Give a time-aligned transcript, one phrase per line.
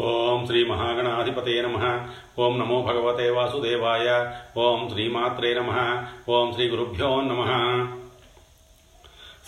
[0.00, 2.08] ఓం శ్రీ మహాగణాధిపతే నమ.
[2.38, 4.32] ఓం నమో భగవతే వాసుదేవాయ.
[4.56, 6.02] ఓం శ్రీమాత్రే నమ.
[6.28, 7.42] ఓం శ్రీ గురుభ్యో నమ.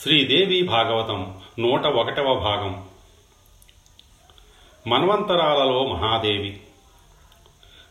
[0.02, 2.84] శ్రీదేవి భాగవతం నూట ఒకటవ భాగం.
[4.86, 6.61] మన్వంతరాలలో మహాదేవి.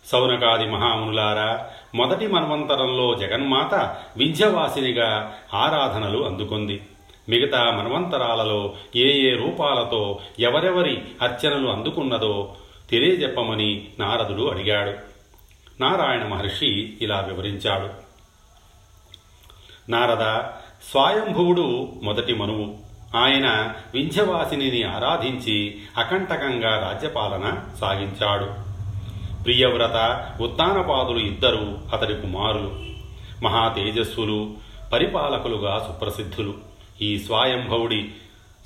[0.06, 3.74] సౌనకాది మహామునులారా మొదటి మన్వంతరంలో జగన్మాత
[4.18, 6.82] వింధ్యవాసినిగా ఆరాధనలు అందుకుంది.
[7.30, 12.56] మిగతా మన్వంతరాలలో ఏ ఏ రూపాలతో ఎవరెవరి అర్చనలు అందుకున్నదో
[12.90, 14.94] తెలియజెప్పమని నారదుడు అడిగాడు.
[15.82, 17.90] నారాయణ మహర్షి ఇలా వివరించాడు.
[19.92, 20.40] నారద
[20.92, 22.78] స్వయంభువుడు మొదటి మనువు.
[23.18, 28.46] ఆయన వింధ్యవాసిని ఆరాధించి అకంటకంగా రాజ్యపాలన సాగించాడు.
[29.44, 32.80] ప్రియవ్రత ఉత్తానపాదులు ఇద్దరు అతడి కుమారులు.
[33.44, 34.54] మహాతేజస్సులు
[34.94, 36.69] పరిపాలకులుగా సుప్రసిద్ధులు.
[37.02, 38.12] ఈ స్వాయంభవుడి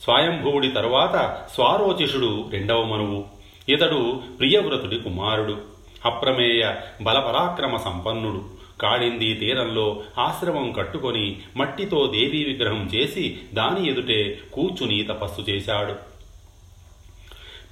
[0.04, 3.26] స్వాయంభువుడి తరువాత స్వారోచిషుడు రెండవ మనువు.
[3.70, 5.62] ఇతడు ప్రియవ్రతుడి కుమారుడు
[6.06, 8.64] అప్రమేయ బలపరాక్రమ సంపన్నుడు.
[8.82, 15.96] కాళింది తీరంలో ఆశ్రమం కట్టుకొని మట్టితో దేవీ విగ్రహం చేసి దాని ఎదుటే కూర్చుని తపస్సు చేశాడు.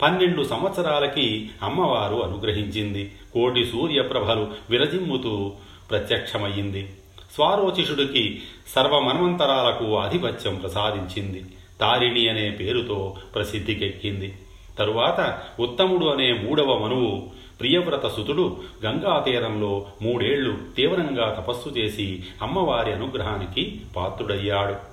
[0.02, 3.12] పన్నెండు సంవత్సరాలకి అమ్మవారు అనుగ్రహించింది.
[3.34, 5.54] కోటి సూర్యప్రభలు విరజిమ్ముతూ
[5.90, 6.90] ప్రత్యక్షమయ్యింది.
[7.36, 8.42] స్వారోచిషుడికి
[8.76, 11.44] సర్వమన్వంతరాలకు ఆధిపత్యం ప్రసాదించింది.
[11.82, 14.38] తారిణి అనే పేరుతో ప్రసిద్ధికెక్కింది
[14.80, 17.30] తరువాత ఉత్తముడు అనే మూడవ మనువు
[17.60, 24.92] ప్రియవ్రత సుతుడు గంగా తీరంలో మూడేళ్ళు తీవ్రంగా తపస్సు చేసి అమ్మవారి అనుగ్రహానికి పాత్రుడయ్యాడు.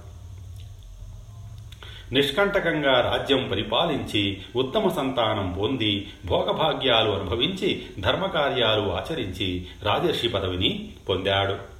[2.14, 11.77] నిష్కంటకంగా రాజ్యం పరిపాలించి ఉత్తమ సంతానం పొంది భోగభాగ్యాలు అనుభవించి ధర్మకార్యాలు ఆచరించి రాజర్షి పదవిని పొందాడు.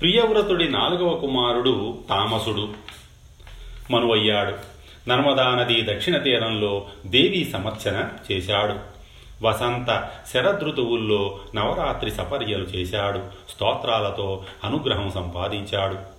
[0.00, 2.68] ప్రియవ్రతుడి నాలుగవ కుమారుడు తామసుడు.
[3.90, 4.76] మనువయ్యాడు
[5.08, 8.96] నర్మదా నది దక్షిణ తీరంలో దేవీ సమర్చన చేశాడు.
[9.46, 13.18] వసంత శరదృతువుల్లో నవరాత్రి సపర్యలు చేశాడు.
[13.50, 16.16] స్తోత్రాలతో అనుగ్రహం సంపాదించాడు.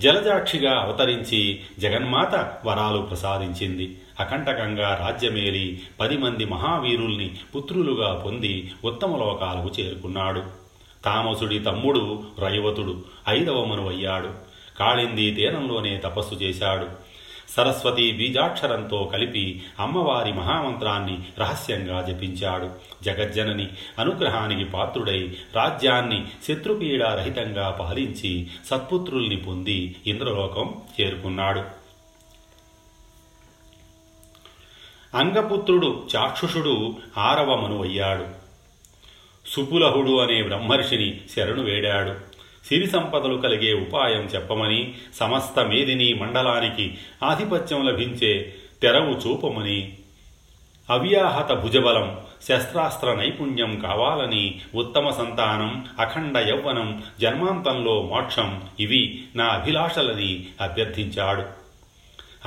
[0.00, 3.98] జలజాక్షిగా అవతరించి జగన్మాత వరాలు ప్రసాదించింది.
[4.20, 10.65] అకంటకంగా రాజ్యమేలి పది మంది మహావీరుల్ని పుత్రులుగా పొంది ఉత్తమ లోకాలకు చేరుకున్నాడు.
[11.06, 14.30] తామసుడి తమ్ముడు రైవతుడు ఐదవ మనువయ్యాడు
[14.78, 16.86] కాళింది తీరంలోనే తపస్సు చేశాడు.
[17.56, 22.70] సరస్వతి బీజాక్షరంతో కలిపి అమ్మవారి మహామంత్రాన్ని రహస్యంగా జపించాడు.
[23.04, 23.68] జగజ్జనని
[23.98, 31.62] అనుగ్రహానికి పాత్రుడై రాజ్యాన్ని శత్రుపీడారహితంగా పాలించి సత్పుత్రుల్ని పొంది ఇంద్రలోకం చేరుకున్నాడు.
[35.16, 38.45] అంగపుత్రుడు చాక్షుషుడు ఆరవ మనువయ్యాడు
[39.46, 42.36] సుపులహుడు అనే బ్రహ్మర్షిని శరణు వేడాడు.
[42.66, 49.92] సిరి సంపదలు కలిగే ఉపాయం చెప్పమని సమస్త మేదిని మండలానికి ఆధిపత్యం లభించే తెరవు చూపమని
[50.90, 61.44] అవ్యాహత భుజబలం శస్త్రాస్త్ర నైపుణ్యం కావాలని ఉత్తమ సంతానం అఖండ యౌవనం జన్మాంతంలో మోక్షం ఇవి నా అభిలాషలని అభ్యర్థించాడు.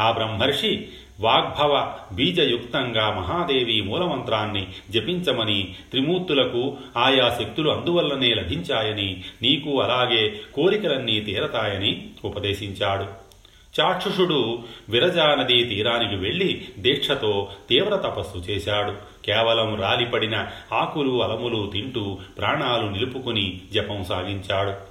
[0.01, 0.87] ఆ బ్రహ్మర్షి
[1.19, 13.29] వాగ్భవ బీజయుక్తంగా మహాదేవి మూలమంత్రాన్ని జపించమని త్రిమూర్తులకు ఆయా శక్తులు అందువల్లనే లభించాయని నీకు అలాగే కోరికలన్నీ తీరతాయని ఉపదేశించాడు.
[13.81, 14.59] చాక్షుషుడు
[14.89, 18.93] విరజానది తీరానికి వెళ్ళి దీక్షతో తీవ్ర తపస్సు చేశాడు.
[19.25, 24.88] కేవలం రాలిపడిన ఆకులు అలములు తింటూ ప్రాణాలు నిలుపుకుని జపం సాగించాడు.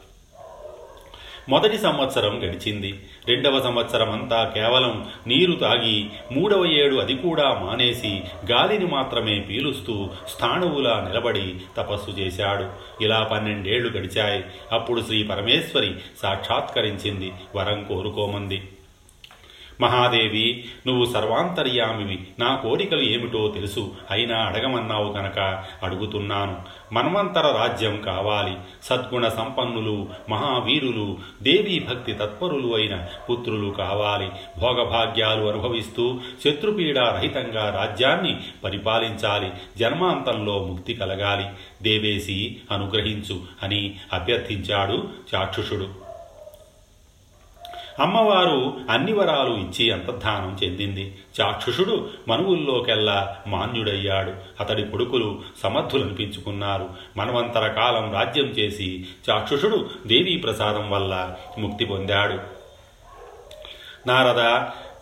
[1.48, 3.00] మొదటి సంవత్సరం గడిచింది.
[3.28, 11.08] రెండవ సంవత్సరం అంతా కేవలం నీరు తాగి మూడవ ఏడు అది కూడా మానేసి గాలిని మాత్రమే పీలుస్తూ స్థాణువులా
[11.08, 12.66] నిలబడి తపస్సు చేశాడు.
[13.04, 14.44] ఇలా పన్నెండేళ్ళు గడిచాయి.
[14.72, 17.32] అప్పుడు శ్రీ పరమేశ్వరి సాక్షాత్కరించింది.
[17.56, 18.62] వరం కోరుకోమంది.
[19.80, 22.28] మహాదేవి నువ్వు సర్వాంతర్యామివి.
[22.38, 23.90] నా కోరికలు ఏమిటో తెలుసు.
[24.10, 26.62] అయినా అడగమన్నావు కనుక అడుగుతున్నాను.
[26.92, 28.56] మన్వంతర రాజ్యం కావాలి.
[28.82, 34.30] సద్గుణ సంపన్నులు మహావీరులు దేవీ భక్తి తత్పరులు అయిన పుత్రులు కావాలి.
[34.60, 39.50] భోగభాగ్యాలు అనుభవిస్తూ శత్రుపీడా రహితంగా రాజ్యాన్ని పరిపాలించాలి.
[39.78, 41.46] జన్మాంతంలో ముక్తి కలగాలి.
[41.82, 46.07] దేవేసి అనుగ్రహించు అని అభ్యర్థించాడు చాక్షుషుడు.
[47.98, 51.18] అమ్మవారు అన్ని వరాలు ఇచ్చి అంతర్ధానం చెందింది.
[51.40, 54.32] చాక్షుషుడు మనువుల్లోకెల్లా మాన్యుడయ్యాడు.
[54.60, 56.90] అతడి కొడుకులు సమర్థులనిపించుకున్నారు.
[57.16, 62.58] మనవంతర కాలం రాజ్యం చేసి చాక్షుషుడు దేవీ ప్రసాదం వల్ల ముక్తి పొందాడు.
[64.08, 64.40] నారద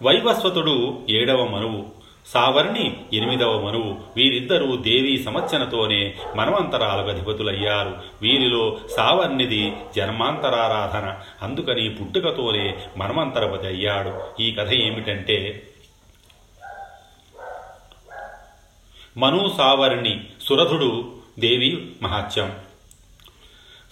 [0.07, 1.96] వైవస్వతుడు ఏడవ మనువు.
[2.26, 11.19] సావర్ణి ఎనిమిదవ మనువు వీరిద్దరూ దేవీ సమచ్చనతోనే మనవంతరాలకు అధిపతులయ్యారు వీరిలో సావర్ణిది జన్మాంతరారాధన.
[11.43, 14.43] అందుకని పుట్టుకతోనే మనమంతరపతి అయ్యాడు.
[14.43, 15.62] ఈ కథ ఏమిటంటే
[19.17, 22.55] మనుసావరిణి సురధుడు దేవి మహాత్యం.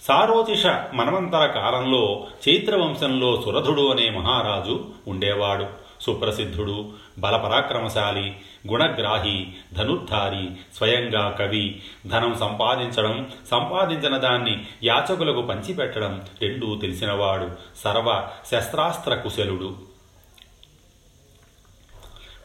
[0.01, 5.85] సారోచిష మనవంతర కాలంలో చైత్రవంశంలో సురధుడు అనే మహారాజు ఉండేవాడు.
[6.01, 8.35] సుప్రసిద్ధుడు బలపరాక్రమశాలి
[8.67, 11.81] గుణగ్రాహి ధనుర్ధారి స్వయంగా కవి.
[12.07, 19.75] ధనం సంపాదించడం సంపాదించిన దాన్ని యాచకులకు పంచిపెట్టడం రెండూ తెలిసినవాడు సర్వ శస్త్రాస్త్ర కుశలుడు.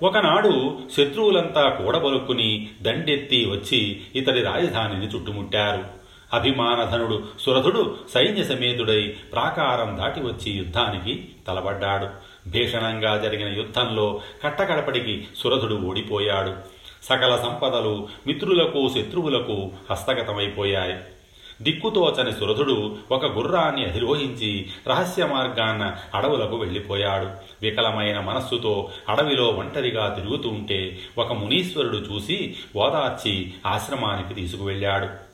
[0.02, 5.99] ఒకనాడు శత్రువులంతా కూడబలుక్కుని దండెత్తి వచ్చి ఇతడి రాజధానిని చుట్టుముట్టారు.
[6.32, 12.08] అభిమానధనుడు సురథుడు సైన్య సమేతుడై ప్రాకారం దాటి వచ్చి యుద్ధానికి తలబడ్డాడు
[12.50, 16.54] భీషణంగా జరిగిన యుద్ధంలో కట్టకడపడికి సురథుడు ఓడిపోయాడు.
[17.04, 20.96] సకల సంపదలు మిత్రులకు శత్రువులకు హస్తగతమైపోయాయి.
[21.62, 27.28] దిక్కుతోచని సురథుడు ఒక గుర్రాన్ని అధిరోహించి రహస్య మార్గాన్న అడవులకు వెళ్ళిపోయాడు.
[27.62, 35.29] వికలమైన మనస్సుతో అడవిలో ఒంటరిగా తిరుగుతూ ఉంటే ఒక మునీశ్వరుడు చూసి ఓదార్చి ఆశ్రమానికి తీసుకువెళ్ళాడు.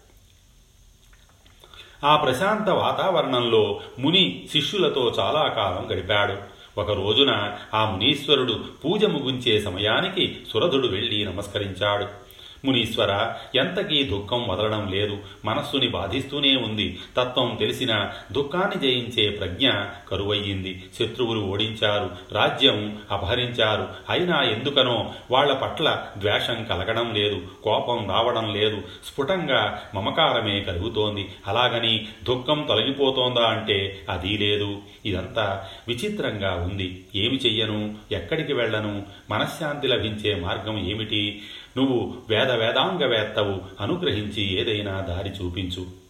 [2.07, 6.35] ఆ ప్రశాంత వాతావరణంలో ముని శిష్యులతో చాలా కాలం గడిపాడు.
[6.81, 12.26] ఒక రోజున ఆ మునీశ్వరుడు పూజ ముగించే సమయానికి సురధుడు వెళ్ళి నమస్కరించాడు.
[12.65, 15.19] మునీశ్వర ఎంతకీ దుఃఖం వదలడం లేదు.
[15.45, 16.99] మనస్సుని బాధిస్తూనే ఉంది.
[17.17, 19.71] తత్వం తెలిసిన దుఃఖాన్ని జయించే ప్రజ్ఞ
[20.11, 20.85] కరువయ్యింది.
[20.99, 22.11] శత్రువులు ఓడించారు.
[22.33, 23.89] రాజ్యం అపహరించారు.
[24.11, 27.43] అయినా ఎందుకనో వాళ్ళ పట్ల ద్వేషం కలగడం లేదు.
[27.63, 28.83] కోపం రావడం లేదు.
[29.07, 31.29] స్ఫుటంగా మమకారమే కలుగుతోంది.
[31.47, 34.79] అలాగని దుఃఖం తొలగిపోతోందా అంటే అది లేదు.
[35.07, 37.05] ఇదంతా విచిత్రంగా ఉంది.
[37.15, 37.95] ఏమి చెయ్యను?
[38.13, 39.03] ఎక్కడికి వెళ్ళను?
[39.31, 41.43] మనశ్శాంతి లభించే మార్గం ఏమిటి?
[41.77, 46.07] నువ్వు వేద వేదాంగవేత్తవు అనుగ్రహించి ఏదైనా దారి చూపించు.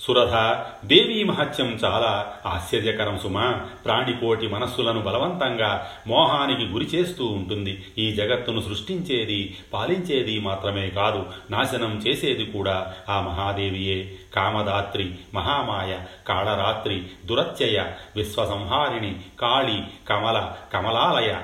[0.00, 3.50] సురథ దేవీ మహత్యం చాలా ఆశ్చర్యకరం సుమా.
[3.84, 7.84] ప్రాణికోటి మనస్సులను బలవంతంగా మోహానికి గురి చేస్తూ ఉంటుంది.
[7.98, 14.18] ఈ జగత్తును సృష్టించేది పాలించేది మాత్రమే కాదు నాశనం చేసేది కూడా ఆ మహాదేవియే.
[14.34, 17.84] కామదాత్రి మహామాయ కాళరాత్రి దురత్యయ
[18.16, 21.34] విశ్వసంహారిణి కాళి కమల కమలాలయ.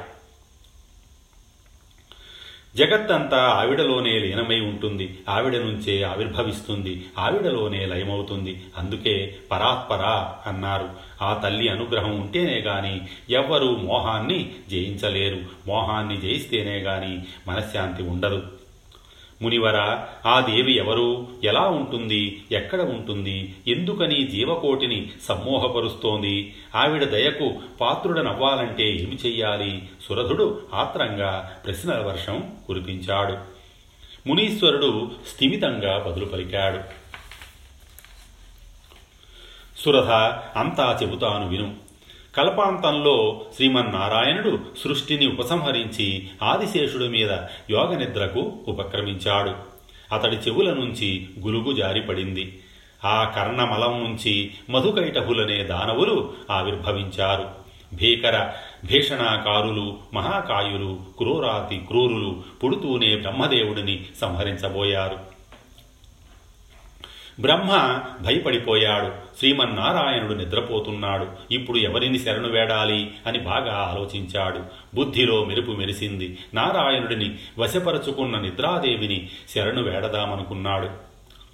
[2.76, 5.18] జగత్తంతా ఆవిడలోనే లీనమై ఉంటుంది.
[5.28, 7.04] ఆవిడ నుంచే ఆవిర్భవిస్తుంది.
[7.18, 8.64] ఆవిడలోనే లయమవుతుంది.
[8.78, 10.88] అందుకే పరాత్పరా అన్నారు.
[11.22, 13.00] ఆ తల్లి అనుగ్రహం ఉంటేనే గాని
[13.30, 15.38] ఎవ్వరూ మోహాన్ని జయించలేరు.
[15.66, 17.18] మోహాన్ని జయిస్తేనే గాని
[17.48, 18.42] మనశ్శాంతి ఉండదు.
[19.42, 21.28] మునివర ఆ దేవి ఎవరు?
[21.44, 22.44] ఎలా ఉంటుంది?
[22.52, 23.54] ఎక్కడ ఉంటుంది?
[23.68, 26.54] ఎందుకని జీవకోటిని సమ్మోహపరుస్తోంది?
[26.74, 29.88] ఆవిడ దయకు పాత్రుడనవ్వాలంటే ఏమి చెయ్యాలి?
[30.08, 33.36] సురధుడు ఆత్రంగా ప్రశ్నల వర్షం కురిపించాడు.
[34.28, 37.06] మునీశ్వరుడు స్థిమితంగా బదులు పలికాడు
[39.80, 40.10] సురధ
[40.58, 41.85] అంతా చెబుతాను విను.
[42.36, 47.30] కల్పాంతంలో శ్రీమన్నారాయణుడు సృష్టిని ఉపసంహరించి ఆదిశేషుడి మీద
[47.70, 49.52] యోగనిద్రకు ఉపక్రమించాడు.
[50.14, 52.58] అతడి చెవుల నుంచి గులుగు జారిపడింది.
[53.04, 57.48] ఆ కర్ణమలం నుంచి మధుకైటహులనే దానవులు ఆవిర్భవించారు.
[57.94, 58.52] భీకర
[58.84, 65.35] భీషణాకారులు మహాకాయులు క్రూరాతి క్రూరులు పుడుతూనే బ్రహ్మదేవుడిని సంహరించబోయారు.
[67.40, 69.38] బ్రహ్మ భయపడిపోయాడు.
[69.38, 71.26] శ్రీమన్నారాయణుడు నిద్రపోతున్నాడు.
[71.50, 74.60] ఇప్పుడు ఎవరిని శరణు వేడాలి అని బాగా ఆలోచించాడు.
[74.94, 76.38] బుద్ధిలో మెరుపు మెరిసింది.
[76.54, 80.88] నారాయణుడిని వశపరుచుకున్న నిద్రాదేవిని శరణు వేడదామనుకున్నాడు.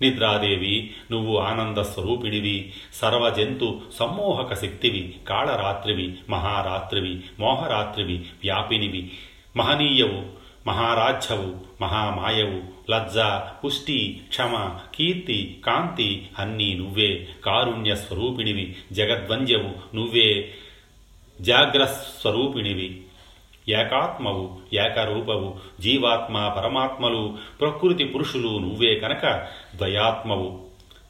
[0.03, 9.11] నిద్రాదేవి నువ్వు ఆనంద స్వరూపిడివి సర్వజంతు సమ్మోహక శక్తివి కాళరాత్రివి మహారాత్రివి మోహరాత్రివి వ్యాపినివి.
[9.57, 13.19] మహనీయవు మహారాజ్యవు మహామాయవు లజ్జ
[13.65, 17.29] పుష్టి క్షమ కీర్తి కాంతి అన్నీ నువ్వే.
[17.45, 20.55] కారుణ్య స్వరూపిణివి జగద్వంద్యవు నువ్వే.
[21.41, 23.03] జాగ్రస్వరూపిణివి
[23.69, 30.61] ఏకాత్మవు ఏకరూపవు జీవాత్మ పరమాత్మలు ప్రకృతి పురుషులు నువ్వే కనుక ద్వయాత్మవు.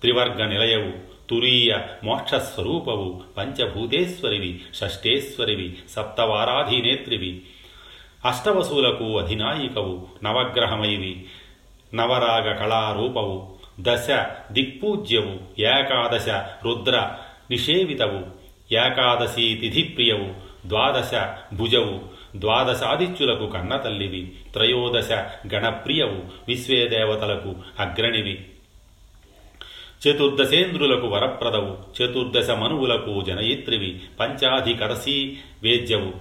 [0.01, 0.93] త్రివర్గ నిలయవు
[1.29, 7.43] తురీయ మోక్షస్వరూపవు పంచభూతేశ్వరివి షష్ఠేశ్వరివి సప్తవారాధీనేత్రివి.
[8.25, 11.15] అష్టవసులకు అధినాయికవు నవగ్రహమైవి
[11.95, 13.37] నవరాగ కళారూపవు
[13.81, 14.09] దశ
[14.53, 16.29] దిక్పూజ్యవు ఏకాదశ
[16.65, 16.97] రుద్ర
[17.51, 18.23] నిషేవితవు
[18.75, 20.29] ఏకాదశి తిథిప్రియవు
[20.69, 21.13] ద్వాదశ
[21.55, 21.97] భుజవు
[22.37, 25.13] ద్వాదశాదిత్యులకు కన్నతల్లివి త్రయోదశ
[25.55, 28.35] గణప్రియవు విశ్వేదేవతలకు అగ్రణివి
[30.05, 35.17] చతుర్దశేంద్రులకు వరప్రదవు చతుర్దశ మనువులకు జనయిత్రివి పంచాధికరసీ
[35.63, 36.13] వేద్యవు.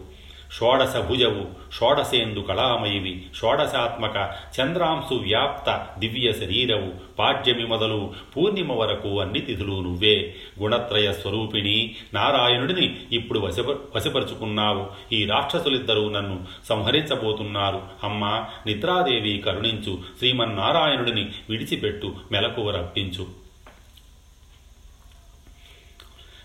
[0.51, 4.29] షోడశ భుజవు షోడసేందు కళామయివి షోడశాత్మక
[4.59, 10.35] చంద్రాంశు వ్యాప్త దివ్య శరీరవు పాడ్యమి మొదలు పూర్ణిమ వరకు అన్ని తిథులు నువ్వే.
[10.59, 14.89] గుణత్రయ స్వరూపిణి నారాయణుడిని ఇప్పుడు వశప వశపరుచుకున్నావు.
[15.13, 17.81] ఈ రాక్షసులిద్దరూ నన్ను సంహరించబోతున్నారు.
[18.03, 23.41] అమ్మా నిద్రాదేవి కరుణించు శ్రీమన్నారాయణుడిని విడిచిపెట్టు మెలకువ రప్పించు.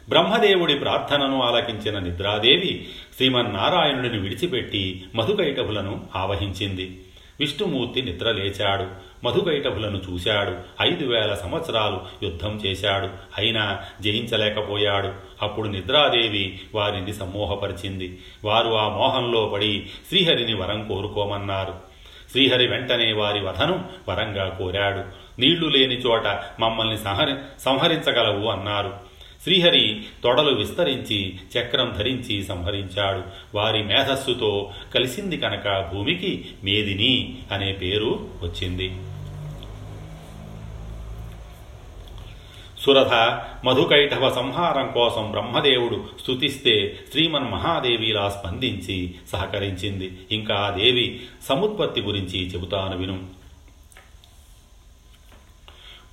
[0.08, 7.02] బ్రహ్మదేవుడి ప్రార్థనను ఆలకించిన నిద్రాదేవి శ్రీమన్నారాయణుడిని విడిచిపెట్టి మధుకైటభులను ఆవహించింది.
[7.40, 8.86] విష్ణుమూర్తి నిద్రలేచాడు.
[9.24, 10.56] మధుకైటభులను చూశాడు.
[10.82, 13.08] ఐదు వేల సంవత్సరాలు యుద్ధం చేశాడు.
[13.38, 15.12] అయినా జయించలేకపోయాడు.
[15.42, 18.18] అప్పుడు నిద్రాదేవి వారిని సమ్మోహపరిచింది.
[18.44, 21.74] వారు ఆ మోహంలో పడి శ్రీహరిని వరం కోరుకోమన్నారు.
[22.30, 25.00] శ్రీహరి వెంటనే వారి వధను వరంగా కోరాడు.
[25.40, 26.26] నీళ్ళు లేని చోట
[26.60, 29.05] మమ్మల్ని సంహరి సంహరించగలవు అన్నారు.
[29.46, 33.22] శ్రీహరి తొడలు విస్తరించి చక్రం ధరించి సంహరించాడు.
[33.54, 38.92] వారి మేధస్సుతో కలిసింది కనుక భూమికి మేదిని అనే పేరు వచ్చింది.
[42.80, 50.18] సురథ మధుకైటవ సంహారం కోసం బ్రహ్మదేవుడు స్తుతిస్తే శ్రీమన్ మహాదేవిలా స్పందించి సహకరించింది.
[50.30, 53.35] ఇంకా ఆ దేవి సముత్పత్తి గురించి చెబుతాను విను.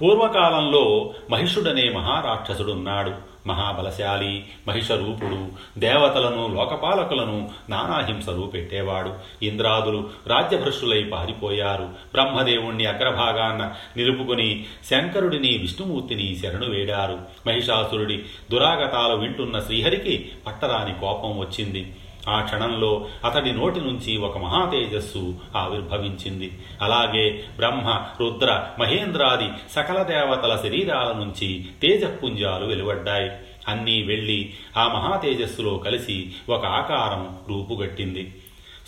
[0.04, 3.34] పూర్వకాలంలో మహిషుడనే మహారాక్షసుడున్నాడు.
[3.48, 5.48] మహాబలశాలి మహిషరూపుడు
[5.80, 9.14] దేవతలను లోకపాలకులను నానాహింసలు పెట్టేవాడు.
[9.46, 11.84] ఇంద్రాదులు రాజ్యభ్రష్టులై పారిపోయారు.
[11.84, 17.20] బ్రహ్మదేవుణ్ణి అగ్రభాగాన్న నిలుపుకుని శంకరుడిని విష్ణుమూర్తిని శరణు వేడారు.
[17.48, 21.96] మహిషాసురుడి దురాగతాలు వింటున్న శ్రీహరికి పట్టరాని కోపం వచ్చింది.
[22.30, 26.52] ఆ క్షణంలో అతడి నోటి నుంచి ఒక మహాతేజస్సు ఆవిర్భవించింది.
[26.82, 33.32] అలాగే బ్రహ్మ రుద్ర మహేంద్రాది సకల దేవతల శరీరాల నుంచి తేజపుంజాలు వెలువడ్డాయి.
[33.68, 38.36] అన్నీ వెళ్ళి ఆ మహాతేజస్సులో కలిసి ఒక ఆకారం రూపుగట్టింది.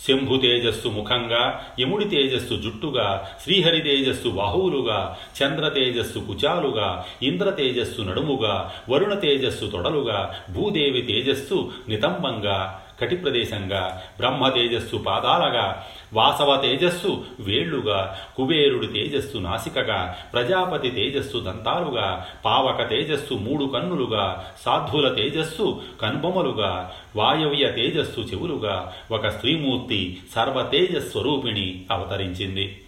[0.08, 8.72] శంభు తేజస్సు ముఖంగా యముడి తేజస్సు జుట్టుగా శ్రీహరి తేజస్సు బాహువులుగా చంద్ర తేజస్సు కుచాలుగా ఇంద్ర తేజస్సు నడుముగా
[8.88, 18.86] వరుణ తేజస్సు తొడలుగా భూదేవి తేజస్సు నితంబంగా కటి ప్రదేశంగా బ్రహ్మ తేజస్సు పాదాలగా వాసవ తేజస్సు వేళ్ళుగా కుబేరుడి
[18.86, 28.92] తేజస్సు నాసికగా ప్రజాపతి తేజస్సు దంతాలుగా పావక తేజస్సు మూడు కన్నులుగా సాధుల తేజస్సు కనుబొమలుగా వాయవ్య తేజస్సు చెవులుగా
[29.10, 32.80] ఒక స్త్రీమూర్తి సర్వ తేజస్వరూపిణి అవతరించింది.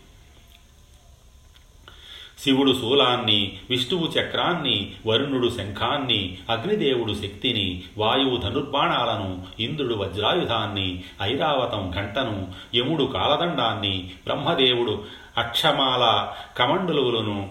[2.39, 13.05] శివుడు శూలాన్ని విష్ణువు చక్రాన్ని వరుణుడు శంఖాన్ని అగ్నిదేవుడు శక్తిని వాయువు ధనుర్బాణాలను ఇంద్రుడు వజ్రాయుధాన్ని ఐరావతం ఘంటను యముడు
[13.05, 15.05] కాలదండాన్ని బ్రహ్మదేవుడు
[15.39, 17.49] అక్షమాల కమండలువులను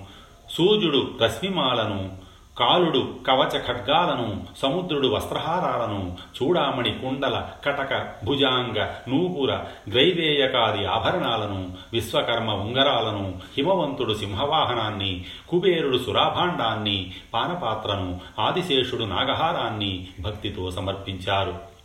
[0.50, 2.17] సూర్యుడు రశ్మిమాలను
[2.60, 9.52] కాలుడు కవచ ఖడ్గాలను సముద్రుడు వస్త్రహారాలను చూడామణి కుండల కటక భుజాంగ నూపుర
[9.90, 21.77] గ్రైవేయకాది ఆభరణాలను విశ్వకర్మ ఉంగరాలను హిమవంతుడు సింహవాహనాన్ని కుబేరుడు సురాభాండాన్ని పానపాత్రను ఆదిశేషుడు నాగహారాన్ని భక్తితో సమర్పించారు.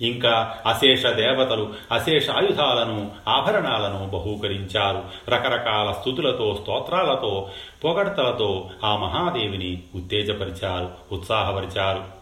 [0.00, 5.04] ఇంకా అశేష దేవతలు అశేష ఆయుధాలను ఆభరణాలను బహూకరించారు.
[5.28, 7.50] రకరకాల స్థుతులతో స్తోత్రాలతో
[7.84, 12.20] పొగడ్తలతో ఆ మహాదేవిని ఉత్తేజపరిచారు ఉత్సాహపరిచారు.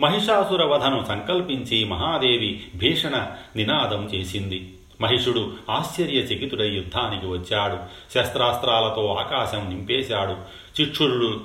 [0.00, 4.74] మహిషాసుర వధను సంకల్పించి మహాదేవి భీషణ నినాదం చేసింది.
[5.00, 7.78] మహిషుడు ఆశ్చర్యచకితుడై యుద్ధానికి వచ్చాడు.
[8.14, 10.32] శస్త్రాస్త్రాలతో ఆకాశం నింపేశాడు.
[10.80, 11.40] చిక్షురుడు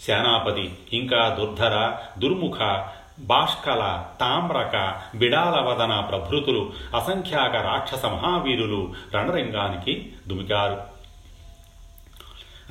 [0.00, 2.84] సేనాపతి ఇంకా దుర్ధర దుర్ముఖ
[3.18, 10.96] బాష్కల తామ్రక బిడాలవదన ప్రభృతులు అసంఖ్యాక రాక్షస మహావీరులు రణరంగానికి దుమికారు.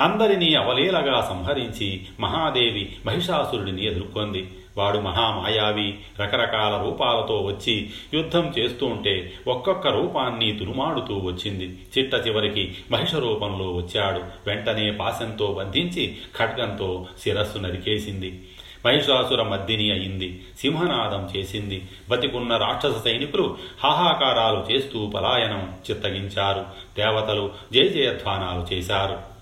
[0.02, 4.50] అందరినీ అవలీలగా సంహరించి మహాదేవి మహిషాసురుడిని ఎదుర్కొంది.
[4.78, 11.80] వాడు మహామాయావి రకరకాల రూపాలతో వచ్చి యుద్ధం చేస్తూ ఉంటే ఒక్కొక్క రూపాన్ని తురుమాడుతూ వచ్చింది.
[11.98, 14.22] చిట్ట చివరికి మహిష రూపంలో వచ్చాడు.
[14.48, 18.42] వెంటనే పాశంతో బంధించి ఖడ్గంతో శిరస్సు నరికేసింది.
[18.86, 20.44] మహిషాసుర మద్దిని అయింది.
[20.60, 21.88] సింహనాదం చేసింది.
[22.10, 26.66] బతికున్న రాక్షస సైనికులు హాహాకారాలు చేస్తూ పలాయనం చిత్తగించారు.
[26.98, 29.36] దేవతలు జయ జయధ్వానాలు చేశారు.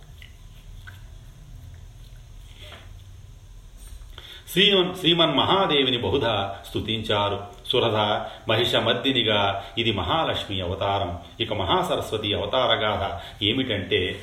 [4.52, 7.44] శ్రీమన్ శ్రీమన్ మహాదేవిని బహుధా స్తుతించారు.
[7.70, 7.96] సురధ
[8.50, 11.18] మహిషమద్దినిగా ఇది మహాలక్ష్మి అవతారం.
[11.40, 14.20] ఇక మహాసరస్వతి అవతారగాథ ఏమిటంటే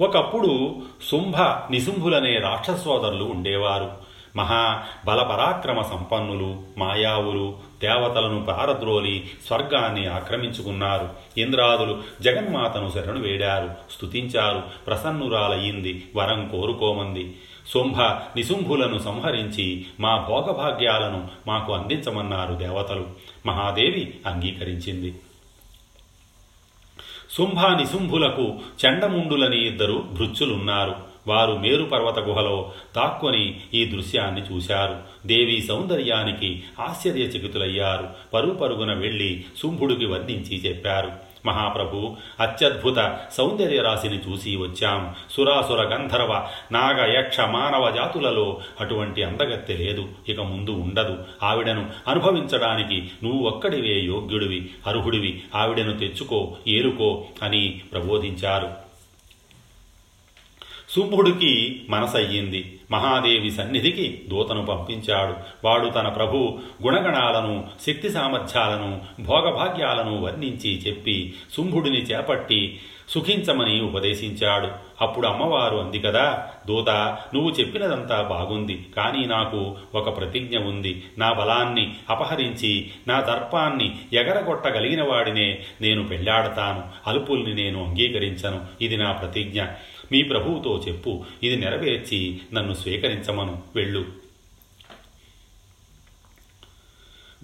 [0.00, 0.76] ఒకప్పుడు
[1.10, 1.36] శుంభ
[1.70, 3.90] నిశుంభులనే రాక్షసోదరులు ఉండేవారు.
[4.36, 11.08] మహా బలపరాక్రమ సంపన్నులు మాయావులు దేవతలను పారద్రోలి స్వర్గాన్ని ఆక్రమించుకున్నారు.
[11.38, 17.36] ఇంద్రాదులు జగన్మాతను శరణు వేడారు స్తుతించారు ప్రసన్నురాలయ్యింది వరం కోరుకోమంది.
[17.72, 18.00] శుంభ
[18.36, 23.06] నిశుంభులను సంహరించి మా భోగభాగ్యాలను మాకు అందించమన్నారు దేవతలు.
[23.46, 25.14] మహాదేవి అంగీకరించింది.
[27.36, 28.54] శుంభానిశుంభులకు
[28.86, 30.94] చండముండులని ఇద్దరు భృత్యులున్నారు
[31.26, 34.98] వారు మేరు పర్వత గుహలో తాక్కుని ఈ దృశ్యాన్ని చూశారు.
[35.26, 38.08] దేవి సౌందర్యానికి ఆశ్చర్యచకితులయ్యారు.
[38.34, 41.31] పరుగు పరుగున వెళ్ళి శుంభుడికి వర్ణించి చెప్పారు.
[41.46, 45.14] మహాప్రభు అత్యద్భుత సౌందర్య రాశిని చూసి వచ్చాం.
[45.30, 50.08] సురాసుర గంధర్వ నాగ యక్ష మానవ జాతులలో అటువంటి అందగత్తె లేదు.
[50.28, 51.18] ఇక ముందు ఉండదు.
[51.42, 55.42] ఆవిడను అనుభవించడానికి నువ్వు ఒక్కడివే యోగ్యుడివి అర్హుడివి.
[55.54, 58.81] ఆవిడను తెచ్చుకో ఏరుకో అని ప్రబోధించారు.
[60.96, 62.80] శుంభుడికి మనసయ్యింది.
[62.90, 65.34] మహాదేవి సన్నిధికి దూతను పంపించాడు.
[65.66, 72.80] వాడు తన ప్రభు గుణగణాలను శక్తి సామర్థ్యాలను భోగభాగ్యాలను వర్ణించి చెప్పి శుంభుడిని చేపట్టి
[73.14, 74.68] సుఖించమని ఉపదేశించాడు.
[75.00, 76.88] అప్పుడు అమ్మవారు అంది కదా దూత
[77.34, 81.04] నువ్వు చెప్పినదంతా బాగుంది కానీ నాకు ఒక ప్రతిజ్ఞ ఉంది.
[81.18, 87.10] నా బలాన్ని అపహరించి నా దర్పాన్ని ఎగరగొట్టగలిగిన వాడినే నేను పెళ్ళాడతాను.
[87.10, 88.60] అలుపుల్ని నేను అంగీకరించను.
[88.80, 89.62] ఇది నా ప్రతిజ్ఞ.
[90.12, 91.24] మీ ప్రభువుతో చెప్పు.
[91.42, 93.62] ఇది నెరవేర్చి నన్ను స్వీకరించమను.
[93.76, 94.21] వెళ్ళు.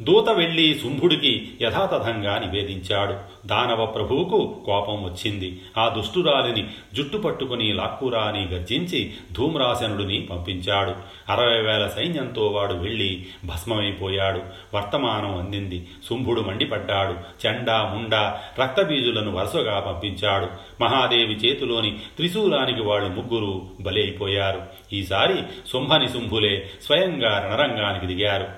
[0.00, 3.14] దూత వెళ్ళి శుంభుడికి యథాతథంగా నివేదించాడు.
[3.46, 5.60] దానవ ప్రభువుకు కోపం వచ్చింది.
[5.78, 10.94] ఆ దుష్టురాలిని జుట్టు పట్టుకుని లాక్కురా అని గర్జించి ధూమ్రాసనుడిని పంపించాడు.
[11.32, 14.40] అరవై వేల సైన్యంతో వాడు వెళ్ళి భస్మమైపోయాడు.
[14.74, 15.86] వర్తమానం అందింది.
[16.08, 17.46] శుంభుడు మండిపడ్డాడు.
[17.46, 20.46] చెండా ముండా రక్తబీజులను వరుసగా పంపించాడు.
[20.82, 24.62] మహాదేవి చేతిలోని త్రిశూలానికి వాళ్ళు ముగ్గురు బలైపోయారు
[24.92, 25.34] ఈసారి
[25.72, 28.57] శుంభని శుంభులే స్వయంగా రణరంగానికి దిగారు.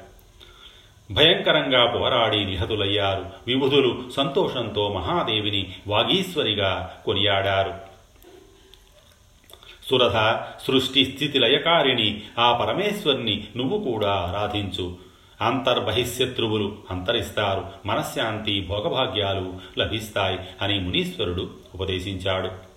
[1.11, 3.26] భయంకరంగా పోరాడి నిహతులయ్యారు.
[3.47, 7.75] విబుధులు సంతోషంతో మహాదేవిని వాగీశ్వరిగా కొనియాడారు.
[9.90, 14.97] సురథ సృష్టి స్థితి లయకారిణి ఆ పరమేశ్వరిని నువ్వు కూడా ఆరాధించు.
[15.40, 17.64] అంతర్బహిశత్రువులు అంతరిస్తారు.
[17.87, 22.69] మనశ్శాంతి భోగభాగ్యాలు లభిస్తాయి అని మునీశ్వరుడు ఉపదేశించాడు.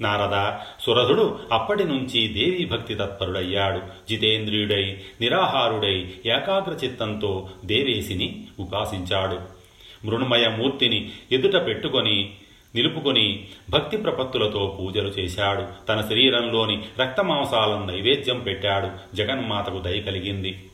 [0.00, 0.58] నారద.
[0.82, 3.80] సురధుడు అప్పటి నుంచి దేవీ భక్తి తత్పరుడయ్యాడు.
[4.08, 9.60] జితేంద్రియుడై నిరాహారుడై ఏకాగ్ర చిత్తంతో దేవేశిని ఉపాసించాడు.
[10.06, 12.30] మృణ్మయ మూర్తిని ఎదుట పెట్టుకొని
[12.74, 15.86] నిలుపుకొని భక్తి ప్రపత్తులతో పూజలు చేశాడు.
[15.88, 19.16] తన శరీరంలోని రక్తమాంసాలను నైవేద్యం పెట్టాడు.
[19.16, 20.69] జగన్మాతకు దయ కలిగింది.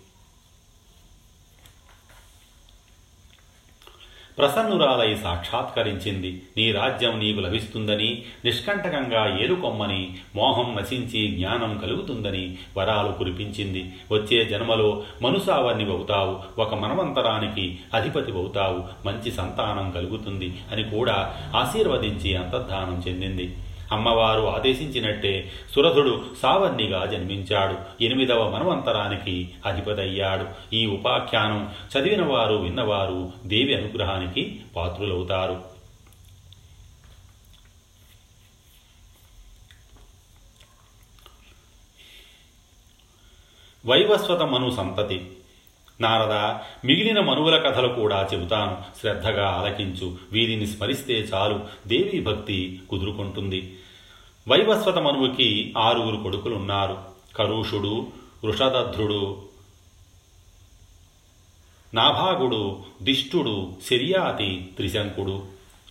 [4.38, 6.42] ప్రసన్నురాలై సాక్షాత్కరించింది.
[6.56, 13.92] నీ రాజ్యం నీకు లభిస్తుందని నిష్కంటకంగా ఏరుకొమ్మని మోహం నశించి జ్ఞానం కలుగుతుందని వరాలు కురిపించింది.
[14.12, 23.02] వచ్చే జన్మలో మనుసావర్ణి అవుతావు ఒక మనవంతరానికి అధిపతి అవుతావు మంచి సంతానం కలుగుతుంది అని కూడా ఆశీర్వదించి అంతర్ధానం
[23.08, 23.54] చెందింది.
[23.92, 28.04] అమ్మవారు ఆదేశించినట్టే సురథుడు సావర్ణిగా జన్మించాడు.
[28.04, 30.74] ఎనిమిదవ మనవంతరానికి అధిపతయ్యాడు.
[30.74, 35.76] ఈ ఉపాఖ్యానం చదివినవారు విన్నవారు దేవి అనుగ్రహానికి పాత్రులవుతారు.
[43.86, 45.30] వైవస్వత మను సంతతి.
[46.00, 46.32] నారద
[46.86, 49.00] మిగిలిన మనువుల కథలు కూడా చెబుతాను.
[49.00, 50.16] శ్రద్ధగా ఆలకించు.
[50.32, 51.60] వీరిని స్మరిస్తే చాలు.
[51.86, 53.75] దేవీ భక్తి కుదురుకుంటుంది.
[54.48, 56.98] వైవస్వత మనువుకి ఆరుగురు కొడుకులున్నారు.
[57.36, 58.06] కరుషుడు
[58.44, 59.42] వృషదధ్రుడు
[61.94, 65.42] నాభాగుడు దిష్టుడు శర్యాతి త్రిశంకుడు.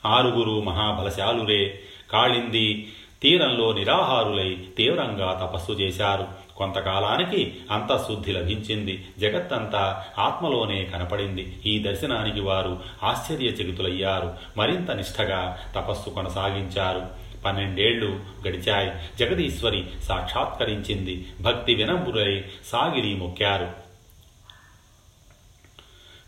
[0.06, 1.80] ఆరుగురు మహాబలశాలురే.
[2.12, 6.28] కాళింది తీరంలో నిరాహారులై తీవ్రంగా తపస్సు చేశారు.
[6.56, 9.08] కొంతకాలానికి అంతఃశుద్ధి లభించింది.
[9.20, 11.62] జగత్తంతా ఆత్మలోనే కనపడింది.
[11.65, 14.34] ఈ దర్శనానికి వారు ఆశ్చర్యచకితులయ్యారు.
[14.58, 17.25] మరింత నిష్ఠగా తపస్సు కొనసాగించారు.
[17.46, 19.18] పన్నెండేళ్ళు గడిచాయి.
[19.18, 21.28] జగదీశ్వరి సాక్షాత్కరించింది.
[21.42, 23.86] భక్తి వినంబురై సాగిరి మొక్కారు.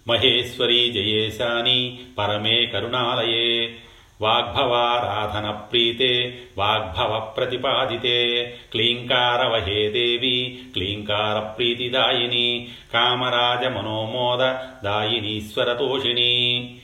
[0.08, 3.76] మహేశ్వరి జయేశాని పరమే కరుణాలయే.
[4.22, 8.44] వాగ్భవారాధన ప్రీతే వాగ్భవ ప్రతిపాదితే.
[8.72, 14.40] క్లీంకారవహే దేవి క్లీంకార ప్రీతిదాయిని కామరాజ మనోమోద
[14.84, 16.76] దాయినీశ్వరతోషిణి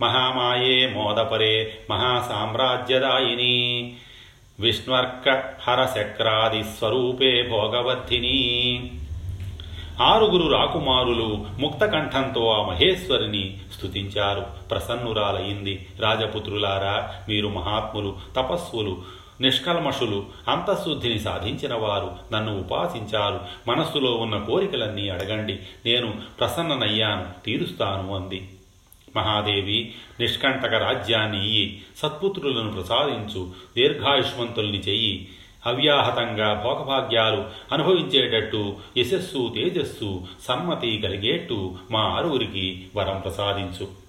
[0.00, 3.96] మహామాయే మోదపరే మహాసామ్రాజ్యదాయిని.
[4.60, 8.90] విష్ణ్వర్క హరచక్రాది స్వరూపే భోగవర్ధిని.
[10.02, 14.46] ఆరుగురు రాకుమారులు ముక్తకంఠంతో ఆ మహేశ్వరిని స్తుతించారు.
[14.70, 19.02] ప్రసన్నురాలయ్యింది రాజపుత్రులారా మీరు మహాత్ములు తపస్సులు
[19.40, 23.40] నిష్కల్మషులు అంతఃశుద్ధిని సాధించిన వారు నన్ను ఉపాసించారు.
[23.68, 25.58] మనస్సులో ఉన్న కోరికలన్నీ అడగండి.
[25.86, 28.48] నేను ప్రసన్ననయ్యాను తీరుస్తాను అంది.
[29.16, 35.28] మహాదేవి నిష్కంటక రాజ్యాన్ని ఇయ్యి సత్పుత్రులను ప్రసాదించు దీర్ఘాయుష్మంతుల్ని చెయ్యి.
[35.66, 44.06] అవ్యాహతంగా భోగభాగ్యాలు అనుభవించేటట్టు యశస్సు తేజస్సు సమ్మతి కలిగేట్టు మా ఆరుగురికి వరం ప్రసాదించు.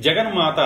[0.00, 0.56] జగన్మాత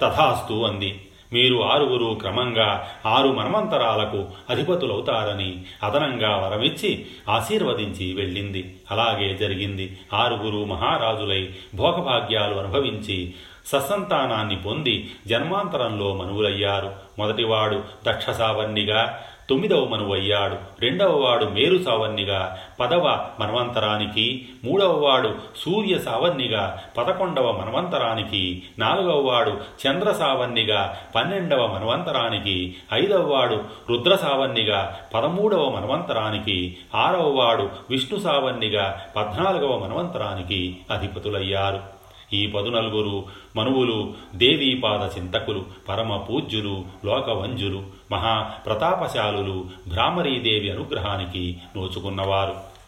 [0.00, 1.07] తథాస్తు అంది.
[1.32, 8.76] మీరు ఆరుగురు క్రమంగా ఆరు మన్వంతరాలకు అధిపతులవుతారని అదనంగా వరమిచ్చి ఆశీర్వదించి వెళ్ళింది.
[8.90, 9.98] అలాగే జరిగింది.
[10.14, 13.34] ఆరుగురు మహారాజులై భోగభాగ్యాలు అనుభవించి
[13.66, 16.92] సత్సంతానాన్ని పొంది జన్మాంతరంలో మనువులయ్యారు.
[17.18, 20.56] మొదటివాడు దక్షసావర్ణిగా తొమ్మిదవ మనువయ్యాడు.
[20.80, 30.12] రెండవ వాడు మేరు సావన్నిగా పదవ మన్వంతరానికి మూడవ వాడు సూర్య సావన్నిగా పదకొండవ మన్వంతరానికి నాలుగవ వాడు చంద్ర
[30.12, 40.76] సావన్నిగా పన్నెండవ మన్వంతరానికి ఐదవ వాడు రుద్ర సావన్నిగా పదమూడవ మన్వంతరానికి ఆరవ వాడు విష్ణు సావన్నిగా పద్నాలుగవ మన్వంతరానికి
[40.90, 41.97] అధిపతులయ్యారు.
[42.32, 52.78] ఈ పదునలుగురు మనువులు దేవీపాద చింతకులు పరమ పూజ్యులు లోకవంజులు మహా ప్రతాపశాలులు భ్రామరీదేవి అనుగ్రహానికి నోచుకున్నవారు.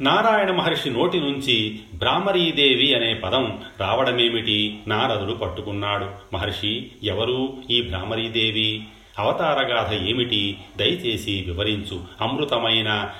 [0.00, 4.78] నారాయణ మహర్షి నోటి నుంచి భ్రామరీదేవి అనే పదం రావడమేమిటి?
[4.86, 6.10] నారదుడు పట్టుకున్నాడు.
[6.32, 8.84] మహర్షి ఎవరు ఈ భ్రామరీదేవి?
[9.18, 10.58] అవతారగాథ ఏమిటి?
[10.76, 12.04] దయచేసి వివరించు.
[12.20, 13.10] అమృతమైన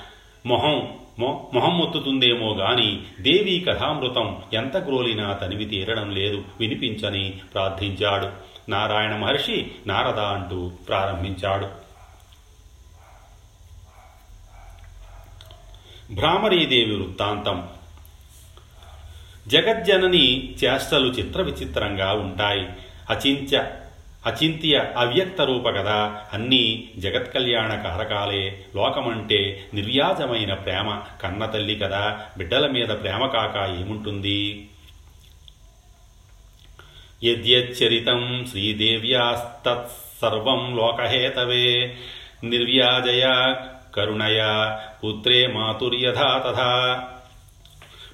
[0.45, 6.43] మొహం మొ మొహం మొత్తుతుందేమో గాని దేవీ కథామృతం ఎంత గ్రోలినా తనివి తీరడం లేదు.
[6.59, 8.29] వినిపించని ప్రార్థించాడు.
[8.71, 11.67] నారాయణ మహర్షి నారద అంటూ ప్రారంభించాడు.
[16.13, 17.67] భ్రామరీదేవి వృత్తాంతం.
[19.47, 22.67] జగజ్జనని చేష్టలు చిత్ర విచిత్రంగా ఉంటాయి.
[23.09, 23.65] అచింత్య
[24.25, 33.25] అచింత్య అవ్యక్త రూప కదా అన్నీ జగత్కళ్యాణ కారకాలే లోకమంటే నిర్యాజమైన ప్రేమ కన్నతల్లి కదా బిడ్డల మీద ప్రేమ
[33.25, 34.69] కాక ఏముంటుంది?
[37.23, 41.97] యద్యచ్చరితం శ్రీదేవ్యాస్తత్సర్వం లోకహేతవే.
[42.43, 43.55] నిర్వ్యాజయ
[43.95, 44.71] కరుణయ
[45.03, 47.03] పుత్రే మాతుర్యథా తథా.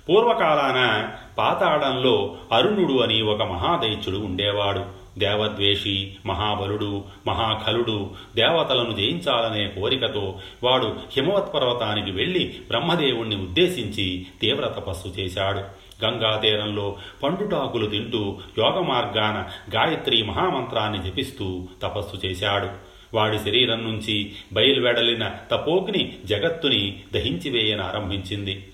[0.09, 5.00] పూర్వకాలాన పాతాళంలో అరుణుడు అని ఒక మహాదైత్యుడు ఉండేవాడు.
[5.17, 15.81] దేవద్వేషి మహాబలుడు మహాఖలుడు దేవతలను జయించాలనే కోరికతో వాడు హిమవత్ పర్వతానికి వెళ్ళి బ్రహ్మదేవుణ్ణి ఉద్దేశించి తీవ్ర తపస్సు చేశాడు.
[16.05, 22.91] గంగా తీరంలో పండుటాకులు తింటూ యోగ మార్గాన గాయత్రి మహామంత్రాన్ని జపిస్తూ తపస్సు చేశాడు.
[23.13, 28.67] వాడి శరీరం నుంచి బయలువెడలిన తపోగ్ని జగత్తుని దహించివేయన ఆరంభించింది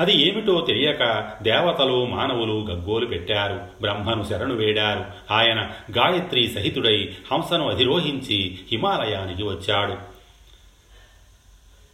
[0.00, 3.60] అది ఏమిటో తెలియక దేవతలు మానవులు గగ్గోలు పెట్టారు.
[3.80, 5.04] బ్రహ్మను శరణు వేడారు.
[5.32, 9.96] ఆయన గాయత్రి సహితుడై హంసను అధిరోహించి హిమాలయానికి వచ్చాడు.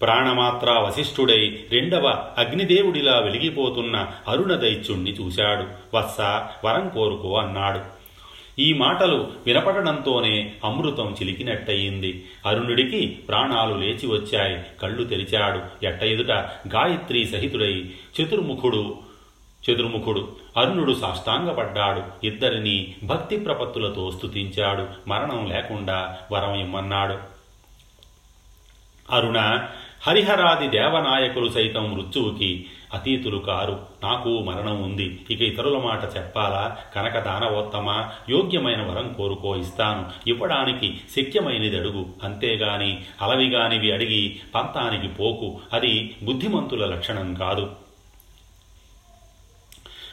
[0.00, 5.96] ప్రాణమాత్ర వశిష్ఠుడై రెండవ అగ్నిదేవుడిలా వెలిగిపోతున్న అరుణ దైత్యుణ్ణి చూశాడు.
[5.96, 6.20] వత్స
[6.64, 7.99] వరం కోరుకో అన్నాడు.
[8.60, 12.24] ఈ మాటలు వినపడడంతోనే అమృతం చిలికినట్టయింది.
[12.46, 14.62] అరుణుడికి ప్రాణాలు లేచి వచ్చాయి.
[14.82, 15.86] కళ్ళు తెరిచాడు.
[15.86, 16.30] ఎట్ట ఎదుట
[16.74, 18.98] గాయత్రి సహితుడై చతుర్ముఖుడు
[19.70, 20.36] చతుర్ముఖుడు.
[20.56, 22.26] అరుణుడు సాష్టాంగపడ్డాడు.
[22.26, 27.18] ఇద్దరిని భక్తి ప్రపత్తులతో స్థుతించాడు మరణం లేకుండా వరం ఇమ్మన్నాడు.
[29.10, 29.66] అరుణ
[30.06, 33.78] హరిహరాది దేవనాయకులు సైతం మృత్యువుకి అతీతులు కారు.
[34.02, 35.20] నాకు మరణం ఉంది.
[35.30, 36.76] ఇక ఇతరుల మాట చెప్పాలా?
[36.94, 38.04] కనక దానవోత్తమ?
[38.28, 40.06] యోగ్యమైన వరం కోరుకో ఇస్తాను.
[40.26, 45.60] ఇవ్వడానికి శక్యమైనది అడుగు అంతేగాని అలవిగానివి అడిగి పంతానికి పోకు.
[45.72, 47.70] అది బుద్ధిమంతుల లక్షణం కాదు.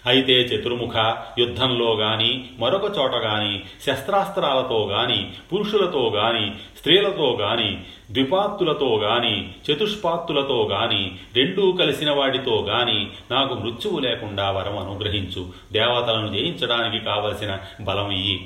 [0.06, 7.78] అయితే చతుర్ముఖ యుద్ధంలో గాని మరొక చోట గాని శస్త్రాస్త్రాలతో గాని పురుషులతో గాని స్త్రీలతో గాని
[8.12, 15.46] ద్విపాత్తులతో గాని చతుష్పాత్తులతో గాని రెండూ కలిసిన వాడితో గాని నాకు మృత్యువు లేకుండా వరం అనుగ్రహించు.
[15.72, 18.46] దేవతలను జయించడానికి కావలసిన బలం ఇయ్యి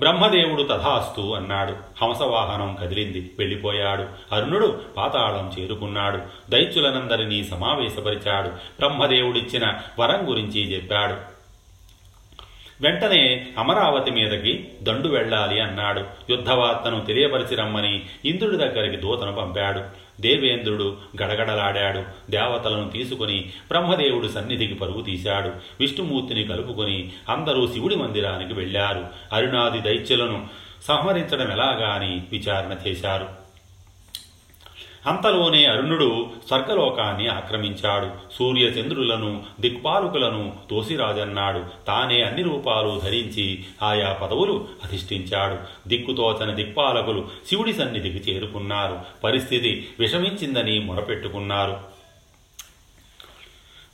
[0.00, 2.04] బ్రహ్మదేవుడు తథాస్తు అన్నాడు.
[2.04, 3.30] హంసవాహనం కదిలింది.
[3.38, 4.06] వెళ్ళిపోయాడు.
[4.32, 6.18] అరుణుడు పాతాళం చేరుకున్నాడు.
[6.50, 8.48] దైత్యులనందరినీ సమావేశపరిచాడు.
[8.48, 11.32] బ్రహ్మదేవుడిచ్చిన వరం గురించి చెప్పాడు.
[12.80, 16.04] వెంటనే అమరావతి మీదకి దండు వెళ్ళాలి అన్నాడు.
[16.30, 20.01] యుద్ధవార్తను తెలియపరిచి రమ్మని ఇంద్రుడి దగ్గరికి దూతను పంపాడు.
[20.20, 22.30] దేవేంద్రుడు గడగడలాడాడు.
[22.30, 25.50] దేవతలను తీసుకుని బ్రహ్మదేవుడు సన్నిధికి పరుగు తీశాడు.
[25.80, 29.06] విష్ణుమూర్తిని కలుపుకొని అందరూ శివుడి మందిరానికి వెళ్ళారు.
[29.32, 30.46] అరుణాది దైత్యులను
[30.88, 33.41] సంహరించడం ఎలాగా అని విచారణ చేశారు.
[35.06, 38.34] అంతలోనే అరుణుడు స్వర్గలోకాన్ని ఆక్రమించాడు.
[38.38, 41.64] సూర్యచంద్రులను దిక్పాలకులను తోసిరాజన్నాడు.
[41.86, 45.88] తానే అన్ని రూపాలు ధరించి ఆయా పదవులు అధిష్ఠించాడు.
[45.88, 48.98] దిక్కుతోచని దిక్పాలకులు శివుడి సన్నిధికి చేరుకున్నారు.
[49.24, 51.91] పరిస్థితి విషమించిందని మొరపెట్టుకున్నారు.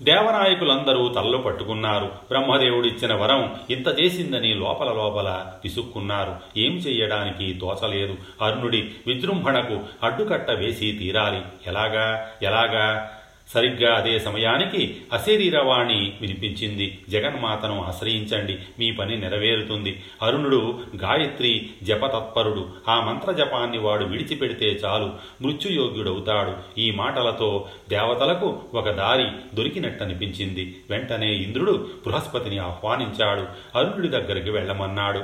[0.02, 2.04] దేవనాయకులందరూ తలలు పట్టుకున్నారు.
[2.04, 6.36] బ్రహ్మదేవుడిచ్చిన వరం ఇంత చేసిందని లోపల లోపల విసుక్కున్నారు.
[6.56, 11.42] ఏం చెయ్యడానికి తోచలేదు అరుణుడి విజృంభణకు అడ్డుకట్ట వేసి తీరాలి.
[11.66, 12.30] ఎలాగా?
[12.42, 13.10] ఎలాగా?
[13.48, 16.98] సరిగ్గా అదే సమయానికి అశరీరవాణి వినిపించింది.
[17.08, 18.58] జగన్మాతను ఆశ్రయించండి.
[18.78, 20.02] మీ పని నెరవేరుతుంది.
[20.22, 22.68] అరుణుడు గాయత్రి జపతత్పరుడు.
[22.88, 25.12] ఆ మంత్ర జపాన్ని వాడు విడిచిపెడితే చాలు.
[25.42, 26.80] మృత్యుయోగ్యుడవుతాడు.
[26.80, 30.76] ఈ మాటలతో దేవతలకు ఒక దారి దొరికినట్టనిపించింది.
[30.90, 33.46] వెంటనే ఇంద్రుడు బృహస్పతిని ఆహ్వానించాడు.
[33.78, 35.20] అరుణుడి దగ్గరికి వెళ్ళమన్నాడు.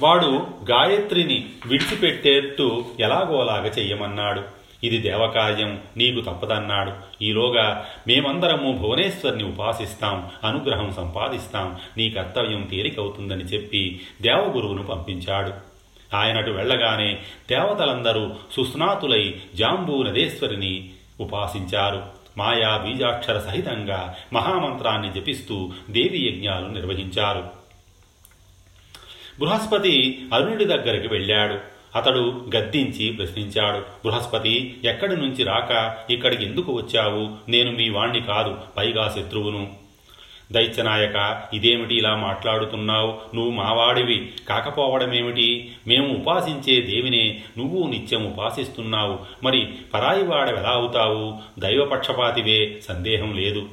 [0.00, 4.61] వాడు గాయత్రిని విడిచిపెట్టేట్టు ఎలాగోలాగా చెయ్యమన్నాడు.
[4.84, 6.92] ఇది దేవకార్యం నీకు తప్పదన్నాడు.
[7.22, 15.52] ఈలోగా మేమందరము భువనేశ్వర్ని ఉపాసిస్తాం అనుగ్రహం సంపాదిస్తాం నీ కర్తవ్యం తేలికవుతుందని చెప్పి దేవగురువును పంపించాడు.
[16.16, 17.18] ఆయనటు వెళ్ళగానే
[17.50, 20.90] దేవతలందరూ సుస్నాతులై జాంబూ నదేశ్వరిని
[21.20, 22.02] ఉపాసించారు.
[22.38, 27.50] మాయా బీజాక్షర సహితంగా మహామంత్రాన్ని జపిస్తూ దేవి యజ్ఞాలు నిర్వహించారు.
[29.38, 31.71] బృహస్పతి అరుణుడి దగ్గరికి వెళ్ళాడు.
[31.96, 37.50] అతడు గద్దించి ప్రశ్నించాడు బృహస్పతి ఎక్కడి నుంచి రాక ఇక్కడికి ఎందుకు వచ్చావు?
[37.50, 39.82] నేను మీ వాణ్ణి కాదు పైగా శత్రువును.
[40.52, 43.36] దైత్యనాయక ఇదేమిటి ఇలా మాట్లాడుతున్నావు?
[43.36, 45.72] నువ్వు మావాడివి కాకపోవడమేమిటి?
[45.86, 49.18] మేము ఉపాసించే దేవినే నువ్వు నిత్యం ఉపాసిస్తున్నావు.
[49.44, 51.38] మరి పరాయివాడవెలా అవుతావు?
[51.60, 53.68] దైవపక్షపాతివే సందేహం లేదు.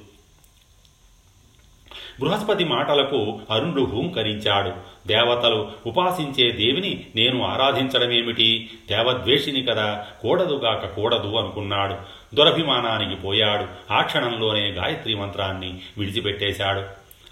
[2.19, 4.71] బృహస్పతి మాటలకు అరుణుడు హూంకరించాడు.
[5.07, 8.69] దేవతలు ఉపాసించే దేవిని నేను ఆరాధించడమేమిటి?
[8.89, 11.95] దేవద్వేషిని కదా కూడదుగాక కూడదు అనుకున్నాడు.
[12.35, 13.93] దురభిమానానికి పోయాడు.
[13.93, 16.81] ఆ క్షణంలోనే గాయత్రి మంత్రాన్ని విడిచిపెట్టేశాడు.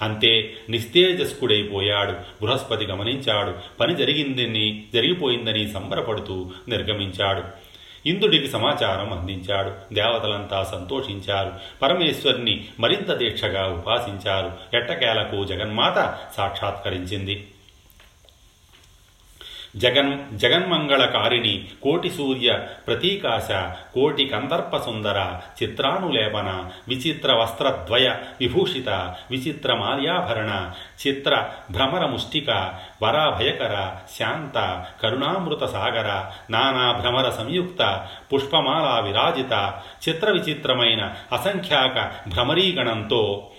[0.02, 3.54] అంతే నిస్తేజస్కుడైపోయాడు బృహస్పతి గమనించాడు.
[3.80, 7.67] పని జరిగిందని జరిగిపోయిందని సంబరపడుతూ నిర్గమించాడు.
[8.08, 9.94] ఇంద్రుడికి సమాచారం అందించాడు.
[9.94, 11.52] దేవతలంతా సంతోషించారు.
[11.82, 14.78] పరమేశ్వరిని మరింత దీక్షగా ఉపాసించారు.
[14.78, 17.48] ఎట్టకేలకు జగన్మాత సాక్షాత్కరించింది.
[19.76, 23.50] జగన్ జగన్మంగళకారిణి కోటి సూర్య ప్రతీకాశ
[23.94, 28.90] కోటి కందర్ప సుందర చిత్రానులేపన విచిత్ర వస్త్రద్వయ విభూషిత
[29.32, 30.74] విచిత్ర మాల్యాభరణ
[31.08, 32.50] చిత్ర భ్రమర ముష్టిక
[33.04, 33.76] వరాభయకర
[34.18, 36.10] శాంత కరుణామృత సాగర
[36.50, 39.54] నానా భ్రమర సంయుక్త పుష్పమాలా విరాజిత
[40.10, 43.52] చిత్ర విచిత్రమైన అసంఖ్యాక భ్రమరీగణంతో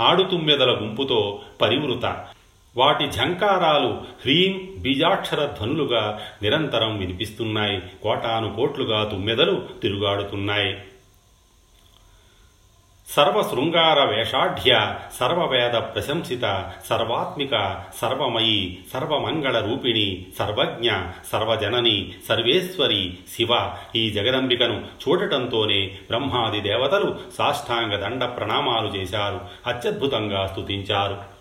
[0.00, 2.06] ఆడుతుమ్మెదల గుంపుతో పరివృత.
[2.76, 3.88] వాటి ఝంకారాలు
[4.20, 7.82] హ్రీం బీజాక్షర ధ్వనులుగా నిరంతరం వినిపిస్తున్నాయి.
[8.02, 10.78] కోటాను కోట్లుగా తుమ్మెదలు తిరుగాడుతున్నాయి.
[13.08, 20.90] సర్వశృంగార వేషాఢ్య సర్వవేద ప్రశంసిత సర్వాత్మిక సర్వమయి సర్వమంగళ రూపిణి సర్వజ్ఞ
[21.32, 29.40] సర్వజనని సర్వేశ్వరి శివ ఈ జగదంబికను చూడటంతోనే బ్రహ్మాది దేవతలు సాష్టాంగ దండ ప్రణామాలు చేశారు.
[29.66, 31.35] అత్యద్భుతంగా స్తుతించారు.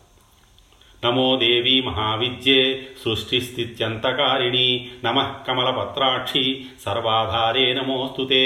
[1.06, 2.62] నమో దేవి మహావిద్యే
[3.04, 4.68] సృష్టిస్థిత్యంతకారిణి
[5.06, 8.44] నమ కమలపత్రాక్షి సర్వాధారే నమోస్తుతే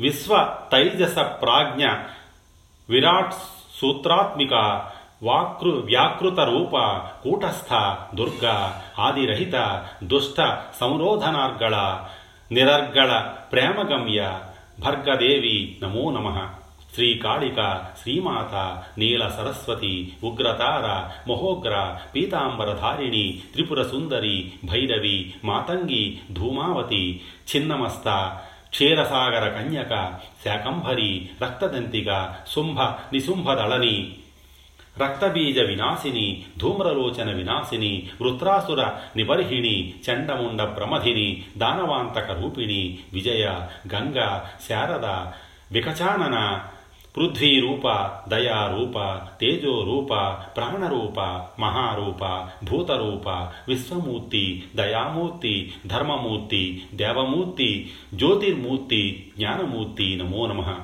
[0.00, 0.32] విశ్వ
[0.72, 1.84] తైజస ప్రాజ్ఞ
[2.88, 3.34] విరాట్
[3.80, 4.54] సూత్రాత్మిక
[5.22, 6.74] వాకృ వ్యాకృత రూప
[7.22, 7.70] కూటస్థ
[8.14, 8.46] దుర్గ
[8.98, 9.56] ఆదిరహిత
[10.04, 10.38] దుష్ట
[10.80, 11.76] సంరోధనార్గళ
[12.52, 13.12] నిరర్గళ
[13.52, 14.20] ప్రేమగమ్య
[14.80, 16.38] భర్గదేవి నమో నమః.
[16.94, 17.60] శ్రీకాళిక
[18.02, 18.54] శ్రీమాత
[18.98, 20.86] నీల సరస్వతి ఉగ్రతార
[21.28, 21.74] మహోగ్ర
[22.14, 27.04] పీతాంబరధారిణి త్రిపుర సుందరి భైరవి మాతంగి ధూమావతి
[27.50, 28.08] చిన్నమస్త
[28.70, 29.94] క్షీరసాగర కన్యక
[30.44, 32.10] శాకంభరి రక్తదంతిక
[32.54, 32.80] శుంభ
[33.12, 33.96] నిశుంభదళని
[35.00, 36.26] రక్తబీజ వినాశిని
[36.58, 38.80] ధూమ్రలోచన వినాశిని వృత్రాసుర
[39.16, 39.76] నిబర్హిణి
[40.06, 41.28] చండముండ ప్రమధిని
[41.58, 43.44] దానవాంతక రూపిణి విజయ
[43.94, 44.18] గంగ
[44.68, 45.06] శారద
[45.72, 46.36] వికచానన
[47.16, 47.88] పృథ్వీరూప
[48.28, 48.98] దయారూప
[49.40, 50.14] తేజోరూప
[50.56, 51.20] ప్రాణరూప
[51.60, 52.24] మహారూప
[52.64, 53.28] భూతరూప
[53.68, 60.78] విశ్వమూర్తి దయామూర్తి ధర్మమూర్తి దేవమూర్తి జ్యోతిర్మూర్తి జ్ఞానమూర్తి నమో నమ.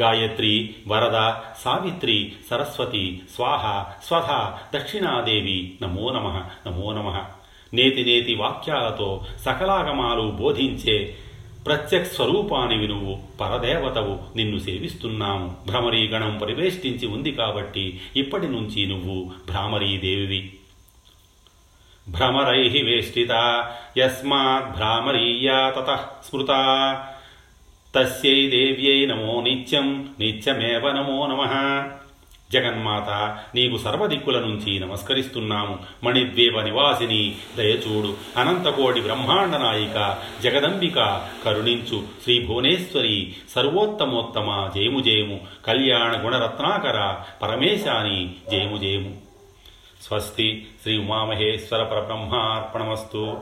[0.00, 1.32] గాయత్రి వరద
[1.64, 4.28] సావిత్రి సరస్వతి స్వాహ స్వధ
[4.76, 6.28] దక్షిణాదేవి నమో నమ
[6.66, 7.24] నమో నమ.
[7.74, 11.16] నేతి నేతి వాక్యాలతో సకలాగమాలు బోధించే
[11.66, 15.56] ప్రత్యక్ష స్వరూపానివి నువ్వు పరదేవతవు నిన్ను సేవిస్తున్నాము.
[15.66, 20.52] భ్రమరీగణం పరివేష్టించి ఉంది కాబట్టి ఇప్పటి నుంచి నువ్వు భ్రామరీదేవివి.
[22.08, 23.30] భ్రమరై వేష్టిత
[23.98, 26.48] యస్మాత్ భ్రామరీయా తత స్మృత.
[27.94, 31.42] తస్యై దేవ్యై నమో నిత్యం నిత్యమేవ నమో నమ.
[32.52, 35.78] జగన్మాత నీకు సర్వదిక్కుల నుంచి నమస్కరిస్తున్నాము.
[36.04, 38.16] మణిద్వీప నివాసిని దయచూడు.
[38.36, 42.02] అనంతకోటి బ్రహ్మాండ నాయిక జగదంబిక కరుణించు.
[42.22, 45.40] శ్రీ భువనేశ్వరి సర్వోత్తమోత్తమ జయము జయము.
[45.66, 49.16] కళ్యాణ గుణరత్నాకర పరమేశాని జయము జయము.
[50.02, 53.38] స్వస్తి శ్రీ ఉమామహేశ్వర పరబ్రహ్మార్పణమస్తు.